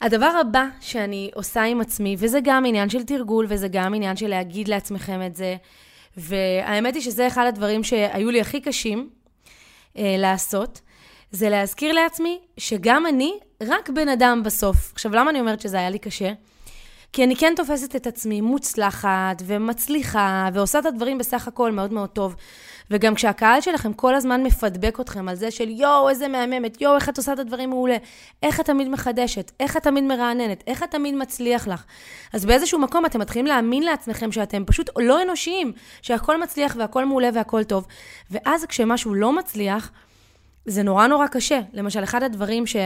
הדבר 0.00 0.32
הבא 0.40 0.64
שאני 0.80 1.30
עושה 1.34 1.62
עם 1.62 1.80
עצמי, 1.80 2.16
וזה 2.18 2.38
גם 2.42 2.64
עניין 2.66 2.88
של 2.88 3.02
תרגול, 3.02 3.46
וזה 3.48 3.68
גם 3.68 3.94
עניין 3.94 4.16
של 4.16 4.28
להגיד 4.28 4.68
לעצמכם 4.68 5.20
את 5.26 5.36
זה, 5.36 5.56
והאמת 6.16 6.94
היא 6.94 7.02
שזה 7.02 7.26
אחד 7.26 7.46
הדברים 7.46 7.84
שהיו 7.84 8.30
לי 8.30 8.40
הכי 8.40 8.60
קשים 8.60 9.10
אה, 9.98 10.14
לעשות, 10.18 10.80
זה 11.30 11.48
להזכיר 11.48 11.92
לעצמי 11.92 12.38
שגם 12.56 13.06
אני 13.06 13.32
רק 13.62 13.90
בן 13.90 14.08
אדם 14.08 14.42
בסוף. 14.44 14.92
עכשיו, 14.92 15.14
למה 15.14 15.30
אני 15.30 15.40
אומרת 15.40 15.60
שזה 15.60 15.78
היה 15.78 15.90
לי 15.90 15.98
קשה? 15.98 16.32
כי 17.12 17.24
אני 17.24 17.36
כן 17.36 17.52
תופסת 17.56 17.96
את 17.96 18.06
עצמי 18.06 18.40
מוצלחת 18.40 19.42
ומצליחה 19.46 20.48
ועושה 20.52 20.78
את 20.78 20.86
הדברים 20.86 21.18
בסך 21.18 21.48
הכל 21.48 21.72
מאוד 21.72 21.92
מאוד 21.92 22.08
טוב. 22.08 22.36
וגם 22.90 23.14
כשהקהל 23.14 23.60
שלכם 23.60 23.92
כל 23.92 24.14
הזמן 24.14 24.42
מפדבק 24.42 25.00
אתכם 25.00 25.28
על 25.28 25.34
זה 25.34 25.50
של 25.50 25.68
יואו, 25.68 26.08
איזה 26.08 26.28
מהממת, 26.28 26.80
יואו, 26.80 26.94
איך 26.94 27.08
את 27.08 27.16
עושה 27.18 27.32
את 27.32 27.38
הדברים 27.38 27.70
מעולה, 27.70 27.96
איך 28.42 28.60
את 28.60 28.64
תמיד 28.66 28.88
מחדשת, 28.88 29.52
איך 29.60 29.76
את 29.76 29.82
תמיד 29.82 30.04
מרעננת, 30.04 30.64
איך 30.66 30.82
את 30.82 30.90
תמיד 30.90 31.14
מצליח 31.14 31.68
לך. 31.68 31.84
אז 32.32 32.44
באיזשהו 32.44 32.78
מקום 32.78 33.06
אתם 33.06 33.20
מתחילים 33.20 33.46
להאמין 33.46 33.82
לעצמכם 33.82 34.32
שאתם 34.32 34.64
פשוט 34.64 34.90
לא 34.98 35.22
אנושיים, 35.22 35.72
שהכל 36.02 36.42
מצליח 36.42 36.76
והכל 36.78 37.04
מעולה 37.04 37.28
והכל 37.34 37.64
טוב. 37.64 37.86
ואז 38.30 38.64
כשמשהו 38.64 39.14
לא 39.14 39.32
מצליח, 39.32 39.90
זה 40.66 40.82
נורא 40.82 41.06
נורא 41.06 41.26
קשה. 41.26 41.60
למשל, 41.72 42.04
אחד 42.04 42.22
הדברים 42.22 42.66
ש... 42.66 42.76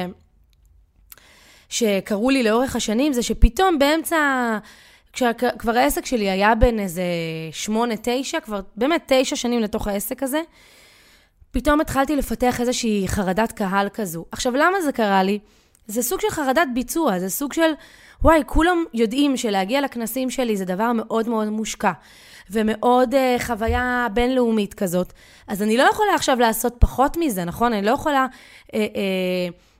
שקרו 1.72 2.30
לי 2.30 2.42
לאורך 2.42 2.76
השנים 2.76 3.12
זה 3.12 3.22
שפתאום 3.22 3.78
באמצע, 3.78 4.16
כשכבר 5.12 5.76
העסק 5.76 6.06
שלי 6.06 6.30
היה 6.30 6.54
בין 6.54 6.80
איזה 6.80 7.02
שמונה, 7.52 7.94
תשע, 8.02 8.40
כבר 8.40 8.60
באמת 8.76 9.02
תשע 9.06 9.36
שנים 9.36 9.60
לתוך 9.60 9.88
העסק 9.88 10.22
הזה, 10.22 10.42
פתאום 11.50 11.80
התחלתי 11.80 12.16
לפתח 12.16 12.60
איזושהי 12.60 13.04
חרדת 13.06 13.52
קהל 13.52 13.88
כזו. 13.88 14.24
עכשיו, 14.32 14.56
למה 14.56 14.80
זה 14.80 14.92
קרה 14.92 15.22
לי? 15.22 15.38
זה 15.86 16.02
סוג 16.02 16.20
של 16.20 16.30
חרדת 16.30 16.68
ביצוע, 16.74 17.18
זה 17.18 17.30
סוג 17.30 17.52
של, 17.52 17.70
וואי, 18.22 18.42
כולם 18.46 18.84
יודעים 18.94 19.36
שלהגיע 19.36 19.80
לכנסים 19.80 20.30
שלי 20.30 20.56
זה 20.56 20.64
דבר 20.64 20.92
מאוד 20.92 21.28
מאוד 21.28 21.48
מושקע, 21.48 21.92
ומאוד 22.50 23.14
uh, 23.14 23.42
חוויה 23.42 24.06
בינלאומית 24.12 24.74
כזאת, 24.74 25.12
אז 25.48 25.62
אני 25.62 25.76
לא 25.76 25.88
יכולה 25.92 26.14
עכשיו 26.14 26.40
לעשות 26.40 26.74
פחות 26.78 27.16
מזה, 27.20 27.44
נכון? 27.44 27.72
אני 27.72 27.86
לא 27.86 27.90
יכולה... 27.90 28.26
Uh, 28.66 28.70
uh, 28.70 28.76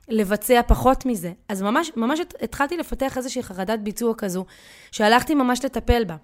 לבצע 0.09 0.61
פחות 0.67 1.05
מזה. 1.05 1.31
אז 1.49 1.61
ממש, 1.61 1.91
ממש 1.95 2.19
התחלתי 2.41 2.77
לפתח 2.77 3.17
איזושהי 3.17 3.43
חרדת 3.43 3.79
ביצוע 3.79 4.13
כזו, 4.15 4.45
שהלכתי 4.91 5.35
ממש 5.35 5.65
לטפל 5.65 6.03
בה. 6.03 6.15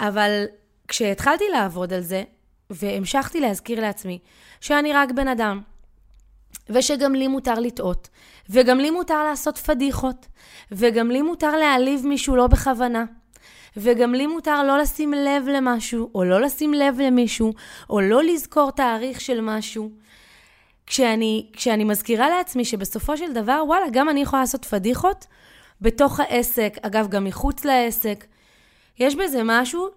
אבל 0.00 0.44
כשהתחלתי 0.88 1.44
לעבוד 1.52 1.92
על 1.92 2.00
זה, 2.00 2.22
והמשכתי 2.70 3.40
להזכיר 3.40 3.80
לעצמי 3.80 4.18
שאני 4.60 4.92
רק 4.92 5.10
בן 5.10 5.28
אדם, 5.28 5.60
ושגם 6.70 7.14
לי 7.14 7.28
מותר 7.28 7.60
לטעות, 7.60 8.08
וגם 8.50 8.78
לי 8.78 8.90
מותר 8.90 9.24
לעשות 9.24 9.58
פדיחות, 9.58 10.26
וגם 10.72 11.10
לי 11.10 11.22
מותר 11.22 11.56
להעליב 11.56 12.06
מישהו 12.06 12.36
לא 12.36 12.46
בכוונה, 12.46 13.04
וגם 13.76 14.14
לי 14.14 14.26
מותר 14.26 14.62
לא 14.62 14.78
לשים 14.78 15.12
לב 15.12 15.48
למשהו, 15.48 16.10
או 16.14 16.24
לא 16.24 16.40
לשים 16.40 16.74
לב 16.74 17.00
למישהו, 17.00 17.52
או 17.90 18.00
לא 18.00 18.22
לזכור 18.22 18.70
תאריך 18.70 19.20
של 19.20 19.40
משהו. 19.40 19.90
כשאני, 20.92 21.46
כשאני 21.52 21.84
מזכירה 21.84 22.28
לעצמי 22.28 22.64
שבסופו 22.64 23.16
של 23.16 23.32
דבר, 23.32 23.62
וואלה, 23.66 23.86
גם 23.92 24.08
אני 24.08 24.22
יכולה 24.22 24.42
לעשות 24.42 24.64
פדיחות 24.64 25.26
בתוך 25.80 26.20
העסק, 26.20 26.76
אגב, 26.82 27.08
גם 27.08 27.24
מחוץ 27.24 27.64
לעסק. 27.64 28.24
יש 28.98 29.14
בזה 29.14 29.40
משהו 29.44 29.88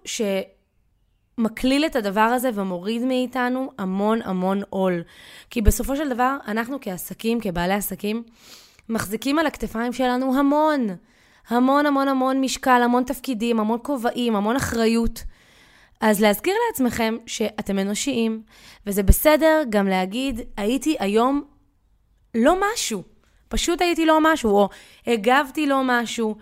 שמקליל 1.38 1.86
את 1.86 1.96
הדבר 1.96 2.20
הזה 2.20 2.50
ומוריד 2.54 3.02
מאיתנו 3.02 3.72
המון 3.78 4.22
המון 4.22 4.62
עול. 4.70 5.02
כי 5.50 5.62
בסופו 5.62 5.96
של 5.96 6.08
דבר, 6.08 6.36
אנחנו 6.48 6.78
כעסקים, 6.80 7.40
כבעלי 7.40 7.74
עסקים, 7.74 8.22
מחזיקים 8.88 9.38
על 9.38 9.46
הכתפיים 9.46 9.92
שלנו 9.92 10.38
המון, 10.38 10.86
המון 11.48 11.86
המון 11.86 12.08
המון 12.08 12.40
משקל, 12.40 12.80
המון 12.84 13.04
תפקידים, 13.04 13.60
המון 13.60 13.78
כובעים, 13.82 14.36
המון 14.36 14.56
אחריות. 14.56 15.22
אז 16.00 16.20
להזכיר 16.20 16.54
לעצמכם 16.68 17.16
שאתם 17.26 17.78
אנושיים, 17.78 18.42
וזה 18.86 19.02
בסדר 19.02 19.62
גם 19.68 19.88
להגיד, 19.88 20.40
הייתי 20.56 20.96
היום 20.98 21.44
לא 22.34 22.56
משהו. 22.72 23.02
פשוט 23.48 23.80
הייתי 23.80 24.06
לא 24.06 24.18
משהו, 24.32 24.50
או 24.50 24.68
הגבתי 25.06 25.66
לא 25.66 25.80
משהו. 25.84 26.36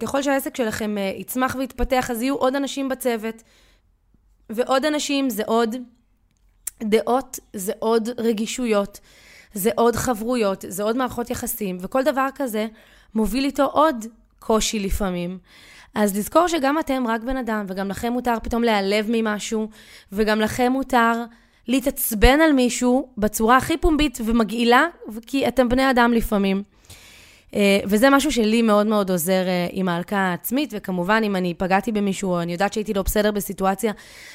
ככל 0.00 0.22
שהעסק 0.22 0.56
שלכם 0.56 0.98
אה, 0.98 1.12
יצמח 1.16 1.56
ויתפתח, 1.58 2.10
אז 2.10 2.22
יהיו 2.22 2.34
עוד 2.34 2.56
אנשים 2.56 2.88
בצוות, 2.88 3.42
ועוד 4.50 4.84
אנשים 4.84 5.30
זה 5.30 5.42
עוד 5.46 5.76
דעות, 6.82 7.38
זה 7.52 7.72
עוד 7.78 8.08
רגישויות, 8.18 9.00
זה 9.54 9.70
עוד 9.76 9.96
חברויות, 9.96 10.64
זה 10.68 10.82
עוד 10.82 10.96
מערכות 10.96 11.30
יחסים, 11.30 11.78
וכל 11.80 12.02
דבר 12.02 12.26
כזה 12.34 12.66
מוביל 13.14 13.44
איתו 13.44 13.64
עוד 13.64 14.04
קושי 14.38 14.78
לפעמים. 14.78 15.38
אז 15.94 16.16
לזכור 16.16 16.48
שגם 16.48 16.78
אתם 16.78 17.04
רק 17.06 17.22
בן 17.22 17.36
אדם, 17.36 17.64
וגם 17.68 17.88
לכם 17.88 18.12
מותר 18.12 18.34
פתאום 18.42 18.62
להיעלב 18.62 19.06
ממשהו, 19.08 19.68
וגם 20.12 20.40
לכם 20.40 20.72
מותר 20.72 21.24
להתעצבן 21.68 22.40
על 22.40 22.52
מישהו 22.52 23.08
בצורה 23.18 23.56
הכי 23.56 23.76
פומבית 23.76 24.18
ומגעילה, 24.24 24.86
כי 25.26 25.48
אתם 25.48 25.68
בני 25.68 25.90
אדם 25.90 26.12
לפעמים. 26.12 26.62
אה, 27.54 27.80
וזה 27.84 28.10
משהו 28.10 28.32
שלי 28.32 28.62
מאוד 28.62 28.86
מאוד 28.86 29.10
עוזר 29.10 29.46
אה, 29.46 29.66
עם 29.70 29.88
ההלקאה 29.88 30.18
העצמית, 30.18 30.70
וכמובן, 30.76 31.20
אם 31.24 31.36
אני 31.36 31.54
פגעתי 31.54 31.92
במישהו, 31.92 32.30
או 32.30 32.42
אני 32.42 32.52
יודעת 32.52 32.72
שהייתי 32.72 32.94
לא 32.94 33.02
בסדר 33.02 33.30
בסיטואציה, 33.30 33.92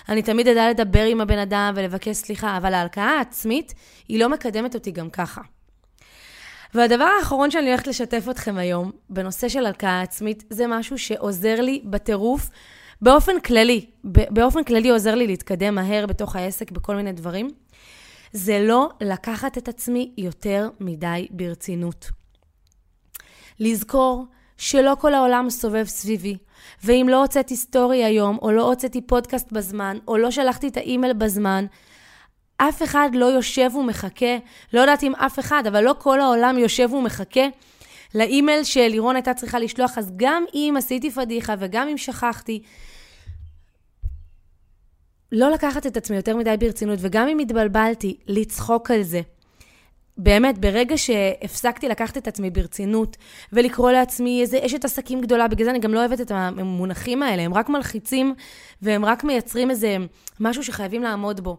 אני 0.10 0.22
תמיד 0.22 0.48
אדע 0.48 0.70
לדבר 0.70 1.04
עם 1.04 1.22
הבן 1.22 1.38
אדם 1.38 1.74
ולבקש 1.76 2.16
סליחה, 2.16 2.58
אבל 2.58 2.74
ההלקאה 2.74 3.18
העצמית, 3.18 3.74
היא 4.08 4.20
לא 4.20 4.30
מקדמת 4.30 4.76
אותי 4.76 4.92
גם 4.92 5.10
ככה. 5.10 5.42
והדבר 6.76 7.08
האחרון 7.20 7.52
שאני 7.52 7.70
הולכת 7.70 7.88
לשתף 7.88 8.26
אתכם 8.32 8.58
היום, 8.58 8.92
בנושא 9.10 9.50
של 9.50 9.66
הלקאה 9.66 10.02
עצמית, 10.02 10.44
זה 10.50 10.68
משהו 10.68 10.98
שעוזר 10.98 11.62
לי 11.62 11.82
בטירוף, 11.86 12.50
באופן 13.02 13.40
כללי, 13.40 13.86
באופן 14.04 14.64
כללי 14.64 14.90
עוזר 14.90 15.16
לי 15.16 15.28
להתקדם 15.28 15.76
מהר 15.76 16.06
בתוך 16.06 16.36
העסק 16.36 16.72
בכל 16.72 16.96
מיני 16.96 17.12
דברים. 17.12 17.50
זה 18.32 18.60
לא 18.60 18.90
לקחת 19.02 19.58
את 19.58 19.68
עצמי 19.68 20.12
יותר 20.18 20.70
מדי 20.80 21.28
ברצינות. 21.32 22.10
לזכור 23.60 24.26
שלא 24.58 24.96
כל 25.00 25.14
העולם 25.14 25.50
סובב 25.50 25.86
סביבי, 25.86 26.38
ואם 26.84 27.08
לא 27.10 27.22
הוצאתי 27.22 27.56
סטורי 27.56 28.04
היום, 28.04 28.38
או 28.42 28.52
לא 28.52 28.68
הוצאתי 28.68 29.02
פודקאסט 29.02 29.52
בזמן, 29.52 29.98
או 30.08 30.18
לא 30.18 30.32
שלחתי 30.32 30.68
את 30.68 30.78
האימייל 30.78 31.14
בזמן, 31.14 31.66
אף 32.58 32.84
אחד 32.84 33.10
לא 33.14 33.26
יושב 33.26 33.76
ומחכה, 33.76 34.38
לא 34.74 34.80
יודעת 34.80 35.04
אם 35.04 35.16
אף 35.16 35.40
אחד, 35.40 35.68
אבל 35.68 35.84
לא 35.84 35.96
כל 36.00 36.22
העולם 36.22 36.58
יושב 36.58 36.94
ומחכה 36.94 37.48
לאימייל 38.16 38.64
שלירון 38.64 39.16
הייתה 39.16 39.34
צריכה 39.34 39.60
לשלוח, 39.60 39.98
אז 39.98 40.12
גם 40.18 40.44
אם 40.54 40.76
עשיתי 40.78 41.12
פדיחה 41.12 41.56
וגם 41.60 41.88
אם 41.88 41.98
שכחתי, 41.98 42.62
לא 45.32 45.52
לקחת 45.52 45.88
את 45.88 45.98
עצמי 45.98 46.16
יותר 46.16 46.38
מדי 46.38 46.56
ברצינות, 46.60 47.00
וגם 47.02 47.28
אם 47.28 47.40
התבלבלתי, 47.40 48.18
לצחוק 48.28 48.92
על 48.92 49.04
זה. 49.04 49.22
באמת, 50.18 50.58
ברגע 50.58 50.98
שהפסקתי 50.98 51.90
לקחת 51.90 52.18
את 52.18 52.28
עצמי 52.28 52.50
ברצינות, 52.50 53.18
ולקרוא 53.54 53.92
לעצמי 53.92 54.42
איזה 54.42 54.60
אשת 54.66 54.86
עסקים 54.86 55.22
גדולה, 55.22 55.48
בגלל 55.48 55.66
זה 55.66 55.72
אני 55.72 55.80
גם 55.80 55.94
לא 55.94 56.00
אוהבת 56.00 56.22
את 56.22 56.32
המונחים 56.32 57.24
האלה, 57.24 57.42
הם 57.42 57.54
רק 57.54 57.70
מלחיצים, 57.70 58.34
והם 58.82 59.06
רק 59.06 59.24
מייצרים 59.24 59.70
איזה 59.70 59.98
משהו 60.40 60.64
שחייבים 60.64 61.04
לעמוד 61.04 61.42
בו. 61.42 61.58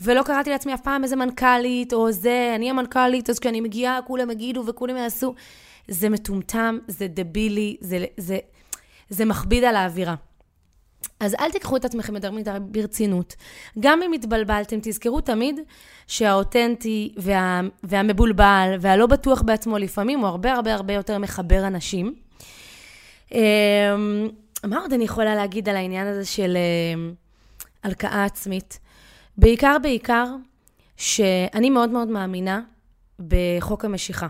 ולא 0.00 0.22
קראתי 0.22 0.50
לעצמי 0.50 0.74
אף 0.74 0.80
פעם 0.80 1.04
איזה 1.04 1.16
מנכ"לית, 1.16 1.92
או 1.92 2.12
זה, 2.12 2.52
אני 2.56 2.70
המנכ"לית, 2.70 3.30
אז 3.30 3.38
כשאני 3.38 3.60
מגיעה 3.60 4.02
כולם 4.06 4.30
יגידו 4.30 4.64
וכולם 4.66 4.96
יעשו. 4.96 5.34
זה 5.88 6.08
מטומטם, 6.08 6.78
זה 6.88 7.06
דבילי, 7.08 7.76
זה, 7.80 8.04
זה, 8.16 8.38
זה 9.08 9.24
מכביד 9.24 9.64
על 9.64 9.76
האווירה. 9.76 10.14
אז 11.20 11.34
אל 11.40 11.50
תיקחו 11.50 11.76
את 11.76 11.84
עצמכם 11.84 12.14
יותר 12.14 12.30
מדי 12.30 12.50
ברצינות. 12.60 13.34
גם 13.80 14.02
אם 14.02 14.12
התבלבלתם, 14.12 14.78
תזכרו 14.82 15.20
תמיד 15.20 15.60
שהאותנטי 16.06 17.14
וה, 17.16 17.60
והמבולבל 17.82 18.76
והלא 18.80 19.06
בטוח 19.06 19.42
בעצמו 19.42 19.78
לפעמים 19.78 20.18
הוא 20.18 20.28
הרבה 20.28 20.52
הרבה 20.52 20.74
הרבה 20.74 20.92
יותר 20.92 21.18
מחבר 21.18 21.66
אנשים. 21.66 22.14
אמ, 23.32 23.38
מה 24.64 24.78
עוד 24.78 24.92
אני 24.92 25.04
יכולה 25.04 25.34
להגיד 25.34 25.68
על 25.68 25.76
העניין 25.76 26.06
הזה 26.06 26.24
של 26.24 26.56
אמ, 26.56 27.14
הלקאה 27.82 28.24
עצמית? 28.24 28.78
בעיקר, 29.38 29.76
בעיקר, 29.82 30.26
שאני 30.96 31.70
מאוד 31.70 31.90
מאוד 31.90 32.08
מאמינה 32.08 32.60
בחוק 33.28 33.84
המשיכה. 33.84 34.26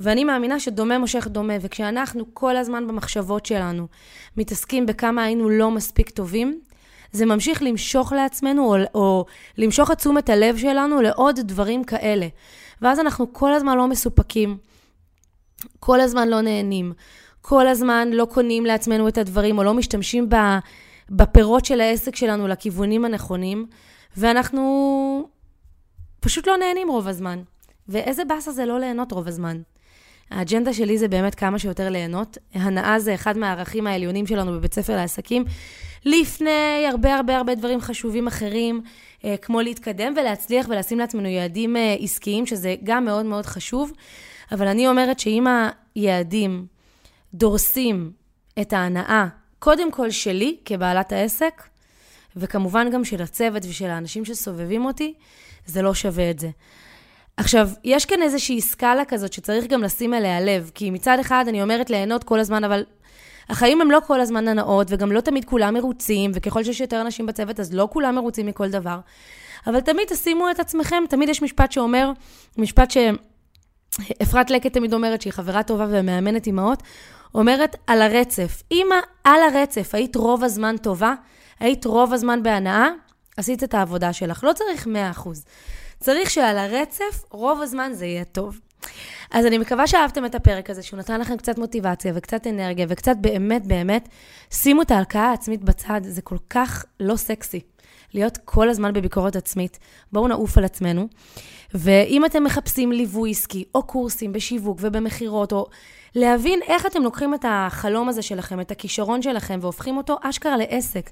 ואני 0.00 0.24
מאמינה 0.24 0.60
שדומה 0.60 0.98
מושך 0.98 1.26
דומה, 1.26 1.54
וכשאנחנו 1.60 2.24
כל 2.34 2.56
הזמן 2.56 2.86
במחשבות 2.86 3.46
שלנו 3.46 3.86
מתעסקים 4.36 4.86
בכמה 4.86 5.22
היינו 5.22 5.50
לא 5.50 5.70
מספיק 5.70 6.10
טובים, 6.10 6.60
זה 7.12 7.26
ממשיך 7.26 7.62
למשוך 7.62 8.12
לעצמנו, 8.12 8.74
או, 8.74 8.76
או 8.94 9.24
למשוך 9.58 9.90
את 9.90 9.98
תשומת 9.98 10.28
הלב 10.28 10.56
שלנו 10.56 11.00
לעוד 11.00 11.40
דברים 11.40 11.84
כאלה. 11.84 12.26
ואז 12.82 13.00
אנחנו 13.00 13.32
כל 13.32 13.52
הזמן 13.52 13.76
לא 13.76 13.86
מסופקים, 13.86 14.58
כל 15.80 16.00
הזמן 16.00 16.28
לא 16.28 16.40
נהנים, 16.40 16.92
כל 17.40 17.66
הזמן 17.66 18.08
לא 18.12 18.24
קונים 18.24 18.66
לעצמנו 18.66 19.08
את 19.08 19.18
הדברים, 19.18 19.58
או 19.58 19.64
לא 19.64 19.74
משתמשים 19.74 20.28
בפירות 21.10 21.64
של 21.64 21.80
העסק 21.80 22.16
שלנו 22.16 22.48
לכיוונים 22.48 23.04
הנכונים, 23.04 23.66
ואנחנו 24.16 25.28
פשוט 26.20 26.46
לא 26.46 26.56
נהנים 26.56 26.88
רוב 26.88 27.08
הזמן. 27.08 27.42
ואיזה 27.88 28.24
באסה 28.24 28.52
זה 28.52 28.66
לא 28.66 28.78
ליהנות 28.78 29.12
רוב 29.12 29.28
הזמן. 29.28 29.60
האג'נדה 30.30 30.72
שלי 30.72 30.98
זה 30.98 31.08
באמת 31.08 31.34
כמה 31.34 31.58
שיותר 31.58 31.88
ליהנות. 31.90 32.38
הנאה 32.54 32.98
זה 32.98 33.14
אחד 33.14 33.38
מהערכים 33.38 33.86
העליונים 33.86 34.26
שלנו 34.26 34.52
בבית 34.52 34.74
ספר 34.74 34.96
לעסקים. 34.96 35.44
לפני 36.04 36.86
הרבה 36.88 37.14
הרבה 37.14 37.36
הרבה 37.36 37.54
דברים 37.54 37.80
חשובים 37.80 38.26
אחרים, 38.26 38.82
אה, 39.24 39.36
כמו 39.36 39.60
להתקדם 39.60 40.14
ולהצליח 40.16 40.66
ולשים 40.68 40.98
לעצמנו 40.98 41.28
יעדים 41.28 41.76
אה, 41.76 41.96
עסקיים, 42.00 42.46
שזה 42.46 42.74
גם 42.84 43.04
מאוד 43.04 43.26
מאוד 43.26 43.46
חשוב. 43.46 43.92
אבל 44.52 44.66
אני 44.66 44.88
אומרת 44.88 45.18
שאם 45.18 45.46
היעדים 45.94 46.66
דורסים 47.34 48.12
את 48.60 48.72
ההנאה, 48.72 49.26
קודם 49.58 49.92
כל 49.92 50.10
שלי 50.10 50.56
כבעלת 50.64 51.12
העסק, 51.12 51.62
וכמובן 52.36 52.90
גם 52.90 53.04
של 53.04 53.22
הצוות 53.22 53.62
ושל 53.68 53.86
האנשים 53.86 54.24
שסובבים 54.24 54.84
אותי, 54.84 55.14
זה 55.66 55.82
לא 55.82 55.94
שווה 55.94 56.30
את 56.30 56.38
זה. 56.38 56.50
עכשיו, 57.36 57.68
יש 57.84 58.04
כאן 58.04 58.22
איזושהי 58.22 58.60
סקאלה 58.60 59.04
כזאת 59.04 59.32
שצריך 59.32 59.66
גם 59.66 59.82
לשים 59.82 60.14
אליה 60.14 60.40
לב, 60.40 60.70
כי 60.74 60.90
מצד 60.90 61.18
אחד 61.20 61.44
אני 61.48 61.62
אומרת 61.62 61.90
ליהנות 61.90 62.24
כל 62.24 62.38
הזמן, 62.38 62.64
אבל 62.64 62.84
החיים 63.48 63.80
הם 63.80 63.90
לא 63.90 63.98
כל 64.06 64.20
הזמן 64.20 64.48
הנאות, 64.48 64.86
וגם 64.90 65.12
לא 65.12 65.20
תמיד 65.20 65.44
כולם 65.44 65.74
מרוצים, 65.74 66.30
וככל 66.34 66.64
שיש 66.64 66.80
יותר 66.80 67.00
אנשים 67.00 67.26
בצוות, 67.26 67.60
אז 67.60 67.74
לא 67.74 67.88
כולם 67.92 68.14
מרוצים 68.14 68.46
מכל 68.46 68.70
דבר. 68.70 68.98
אבל 69.66 69.80
תמיד 69.80 70.08
תשימו 70.08 70.50
את 70.50 70.60
עצמכם, 70.60 71.02
תמיד 71.08 71.28
יש 71.28 71.42
משפט 71.42 71.72
שאומר, 71.72 72.12
משפט 72.58 72.90
שאפרת 72.90 74.50
לקט 74.50 74.72
תמיד 74.72 74.94
אומרת, 74.94 75.22
שהיא 75.22 75.32
חברה 75.32 75.62
טובה 75.62 75.86
ומאמנת 75.90 76.46
אימהות, 76.46 76.82
אומרת 77.34 77.76
על 77.86 78.02
הרצף. 78.02 78.62
אם 78.70 78.86
על 79.24 79.40
הרצף 79.42 79.94
היית 79.94 80.16
רוב 80.16 80.44
הזמן 80.44 80.76
טובה, 80.76 81.14
היית 81.60 81.84
רוב 81.84 82.12
הזמן 82.12 82.42
בהנאה, 82.42 82.88
עשית 83.36 83.64
את 83.64 83.74
העבודה 83.74 84.12
שלך. 84.12 84.44
לא 84.44 84.52
צריך 84.52 84.86
100%. 84.86 85.28
צריך 86.00 86.30
שעל 86.30 86.58
הרצף, 86.58 87.24
רוב 87.30 87.60
הזמן 87.60 87.90
זה 87.92 88.06
יהיה 88.06 88.24
טוב. 88.24 88.60
אז 89.30 89.46
אני 89.46 89.58
מקווה 89.58 89.86
שאהבתם 89.86 90.24
את 90.24 90.34
הפרק 90.34 90.70
הזה, 90.70 90.82
שהוא 90.82 90.98
נתן 90.98 91.20
לכם 91.20 91.36
קצת 91.36 91.58
מוטיבציה 91.58 92.12
וקצת 92.14 92.46
אנרגיה 92.46 92.86
וקצת 92.88 93.16
באמת 93.20 93.66
באמת, 93.66 94.08
שימו 94.50 94.82
את 94.82 94.90
ההלקאה 94.90 95.30
העצמית 95.30 95.64
בצד, 95.64 96.00
זה 96.04 96.22
כל 96.22 96.36
כך 96.50 96.84
לא 97.00 97.16
סקסי. 97.16 97.60
להיות 98.14 98.38
כל 98.44 98.68
הזמן 98.68 98.92
בביקורת 98.92 99.36
עצמית. 99.36 99.78
בואו 100.12 100.28
נעוף 100.28 100.58
על 100.58 100.64
עצמנו. 100.64 101.08
ואם 101.74 102.24
אתם 102.24 102.44
מחפשים 102.44 102.92
ליווי 102.92 103.30
עסקי, 103.30 103.64
או 103.74 103.82
קורסים 103.82 104.32
בשיווק 104.32 104.78
ובמכירות, 104.80 105.52
או 105.52 105.66
להבין 106.14 106.60
איך 106.66 106.86
אתם 106.86 107.02
לוקחים 107.02 107.34
את 107.34 107.44
החלום 107.48 108.08
הזה 108.08 108.22
שלכם, 108.22 108.60
את 108.60 108.70
הכישרון 108.70 109.22
שלכם, 109.22 109.58
והופכים 109.62 109.96
אותו 109.96 110.16
אשכרה 110.22 110.56
לעסק. 110.56 111.10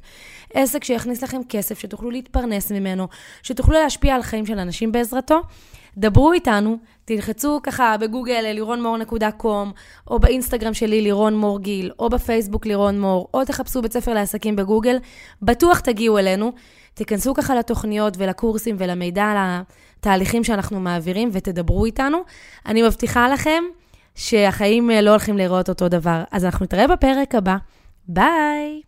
עסק 0.54 0.84
שיכניס 0.84 1.22
לכם 1.22 1.40
כסף, 1.48 1.78
שתוכלו 1.78 2.10
להתפרנס 2.10 2.72
ממנו, 2.72 3.08
שתוכלו 3.42 3.74
להשפיע 3.74 4.14
על 4.14 4.22
חיים 4.22 4.46
של 4.46 4.58
אנשים 4.58 4.92
בעזרתו. 4.92 5.40
דברו 5.96 6.32
איתנו, 6.32 6.76
תלחצו 7.04 7.60
ככה 7.62 7.96
בגוגל 7.96 8.40
לירונמור.קום, 8.52 9.72
או 10.06 10.18
באינסטגרם 10.18 10.74
שלי 10.74 11.00
לירון 11.00 11.36
מור 11.36 11.60
גיל, 11.60 11.90
או 11.98 12.08
בפייסבוק 12.08 12.66
לירון 12.66 13.00
מור, 13.00 13.28
או 13.34 13.44
תחפשו 13.44 13.82
בית 13.82 13.92
ספר 13.92 14.14
לעסקים 14.14 14.56
בגוגל, 14.56 14.96
בטוח 15.42 15.80
תגיעו 15.80 16.18
אלינו. 16.18 16.52
תיכנסו 16.98 17.34
ככה 17.34 17.54
לתוכניות 17.54 18.14
ולקורסים 18.18 18.76
ולמידע 18.78 19.24
על 19.24 19.36
התהליכים 20.00 20.44
שאנחנו 20.44 20.80
מעבירים 20.80 21.30
ותדברו 21.32 21.84
איתנו. 21.84 22.18
אני 22.66 22.82
מבטיחה 22.82 23.28
לכם 23.28 23.62
שהחיים 24.14 24.90
לא 24.90 25.10
הולכים 25.10 25.36
להיראות 25.36 25.68
אותו 25.68 25.88
דבר. 25.88 26.22
אז 26.30 26.44
אנחנו 26.44 26.64
נתראה 26.64 26.86
בפרק 26.86 27.34
הבא. 27.34 27.56
ביי! 28.08 28.82